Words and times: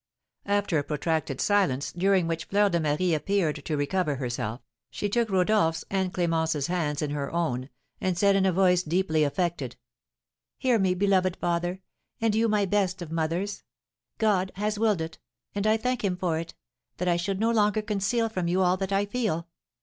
After 0.47 0.79
a 0.79 0.83
protracted 0.83 1.39
silence, 1.39 1.91
during 1.91 2.25
which 2.25 2.45
Fleur 2.45 2.69
de 2.69 2.79
Marie 2.79 3.13
appeared 3.13 3.63
to 3.65 3.77
recover 3.77 4.15
herself, 4.15 4.61
she 4.89 5.07
took 5.07 5.29
Rodolph's 5.29 5.85
and 5.91 6.11
Clémence's 6.11 6.65
hands 6.65 7.03
in 7.03 7.11
her 7.11 7.31
own, 7.31 7.69
and 7.99 8.17
said 8.17 8.35
in 8.35 8.47
a 8.47 8.51
voice 8.51 8.81
deeply 8.81 9.23
affected, 9.23 9.75
"Hear 10.57 10.79
me, 10.79 10.95
beloved 10.95 11.35
father, 11.37 11.81
and 12.19 12.33
you 12.33 12.47
my 12.49 12.65
best 12.65 13.03
of 13.03 13.11
mothers. 13.11 13.61
God 14.17 14.51
has 14.55 14.79
willed 14.79 15.01
it, 15.01 15.19
and 15.53 15.67
I 15.67 15.77
thank 15.77 16.03
him 16.03 16.17
for 16.17 16.39
it, 16.39 16.55
that 16.97 17.07
I 17.07 17.15
should 17.15 17.39
no 17.39 17.51
longer 17.51 17.83
conceal 17.83 18.27
from 18.27 18.47
you 18.47 18.63
all 18.63 18.77
that 18.77 18.91
I 18.91 19.05
feel. 19.05 19.49